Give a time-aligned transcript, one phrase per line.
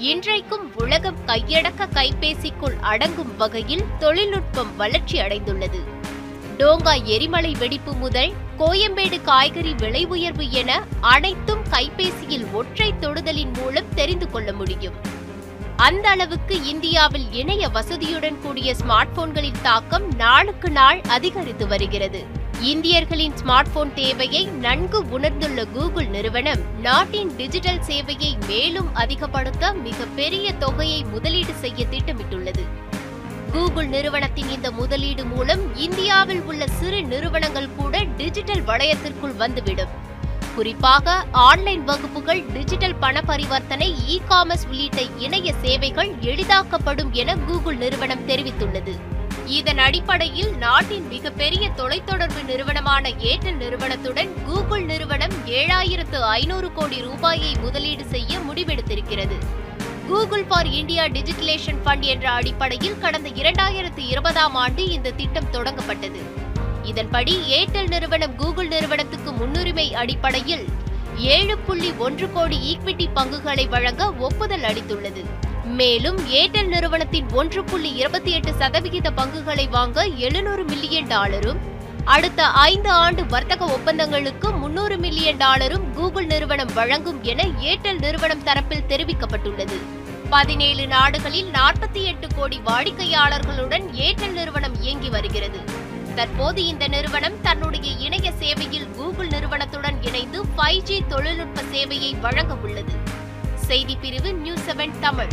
[0.00, 5.80] இன்றைக்கும் உலகம் கையடக்க கைபேசிக்குள் அடங்கும் வகையில் தொழில்நுட்பம் வளர்ச்சி அடைந்துள்ளது.
[6.58, 14.30] டோங்கா எரிமலை வெடிப்பு முதல் கோயம்பேடு காய்கறி விலை உயர்வு என அனைத்தும் கைபேசியில் ஒற்றை தொடுதலின் மூலம் தெரிந்து
[14.30, 14.94] கொள்ள முடியும்.
[15.76, 22.26] அந்த அளவுக்கு இந்தியாவில் இணைய வசதியுடன் கூடிய ஸ்மார்ட் போன்களின் தாக்கம் நாளுக்கு நாள் அதிகரித்து வருகிறது.
[22.68, 31.04] இந்தியர்களின் ஸ்மார்ட் போன் தேவையை நன்கு உணர்ந்துள்ள கூகுள் நிறுவனம் நாட்டின் டிஜிட்டல் சேவையை மேலும் அதிகப்படுத்த மிகப்பெரிய தொகையை
[31.04, 32.64] முதலீடு செய்ய திட்டமிட்டுள்ளது.
[33.52, 39.94] கூகுள் நிறுவனத்தின் இந்த முதலீடு மூலம் இந்தியாவில் உள்ள சிறு நிறுவனங்கள் கூட டிஜிட்டல் வளையத்திற்குள் வந்துவிடும்.
[40.54, 48.28] குறிப்பாக ஆன்லைன் வகுப்புகள் டிஜிட்டல் பண பரிவர்த்தனை இ காமர்ஸ் உள்ளிட்ட இணைய சேவைகள் எளிதாக்கப்படும் என கூகுள் நிறுவனம்
[48.28, 48.94] தெரிவித்துள்ளது.
[49.46, 58.04] இதன் அடிப்படையில் நாட்டின் மிகப்பெரிய தொலைத்தொடர்பு நிறுவனமான ஏர்டெல் நிறுவனத்துடன் கூகுள் நிறுவனம் ஏழாயிரத்து ஐநூறு கோடி ரூபாயை முதலீடு
[58.04, 59.38] செய்ய முடிவெடுத்திருக்கிறது.
[60.08, 66.22] Google for India digitalization fund என்ற அடிப்படையில் கடந்த இரண்டாயிரத்து இருபதாம் ஆண்டு இந்த திட்டம் தொடங்கப்பட்டது.
[66.82, 70.64] இதன்படி ஏர்டெல் நிறுவனம் கூகுள் நிறுவனத்துக்கு முன்னுரிமை அடிப்படையில்
[71.16, 75.24] ஏழு புள்ளி ஒன்று கோடி ஈக்விட்டி பங்குகளை வழங்க ஒப்புதல் அளித்துள்ளது.
[75.64, 81.58] மேலும் ஏர்டெல் நிறுவனத்தின் ஒன்று புள்ளி இருபத்தி எட்டு சதவிகித பங்குகளை வாங்க எழுநூறு மில்லியன் டாலரும்
[82.04, 88.86] அடுத்த ஐந்து ஆண்டு வர்த்தக ஒப்பந்தங்களுக்கு முன்னூறு மில்லியன் டாலரும் கூகுள் நிறுவனம் வழங்கும் என ஏர்டெல் நிறுவனம் தரப்பில்
[88.88, 89.78] தெரிவிக்கப்பட்டுள்ளது.
[90.30, 95.58] பதினேழு நாடுகளில் நாற்பத்தி எட்டு கோடி வாடிக்கையாளர்களுடன் ஏர்டெல் நிறுவனம் இயங்கி வருகிறது.
[96.14, 103.18] தற்போது இந்த நிறுவனம் தன்னுடைய இணைய சேவையில் கூகுள் நிறுவனத்துடன் இணைந்து ஃபைவ் ஜி தொழில்நுட்ப சேவையை வழங்க உள்ளது.
[103.70, 105.32] செய்தி பிரிவு நியூஸ் செவன் தமிழ்.